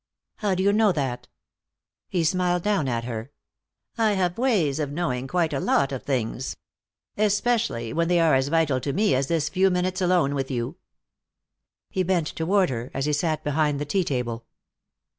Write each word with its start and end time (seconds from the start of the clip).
"How 0.37 0.55
do 0.55 0.63
you 0.63 0.73
know 0.73 0.91
that?" 0.93 1.27
He 2.09 2.23
smiled 2.23 2.63
down 2.63 2.87
at 2.87 3.03
her. 3.03 3.29
"I 3.99 4.13
have 4.13 4.35
ways 4.39 4.79
of 4.79 4.91
knowing 4.91 5.27
quite 5.27 5.53
a 5.53 5.59
lot 5.59 5.91
of 5.91 6.01
things. 6.01 6.57
Especially 7.17 7.93
when 7.93 8.07
they 8.07 8.19
are 8.19 8.33
as 8.33 8.47
vital 8.47 8.79
to 8.79 8.93
me 8.93 9.13
as 9.13 9.27
this 9.27 9.47
few 9.47 9.69
minutes 9.69 10.01
alone 10.01 10.33
with 10.33 10.49
you." 10.49 10.77
He 11.91 12.01
bent 12.01 12.25
toward 12.29 12.71
her, 12.71 12.89
as 12.95 13.05
he 13.05 13.13
sat 13.13 13.43
behind 13.43 13.79
the 13.79 13.85
tea 13.85 14.03
table. 14.03 14.47